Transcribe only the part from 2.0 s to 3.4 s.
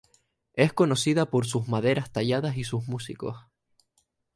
talladas y sus músicos.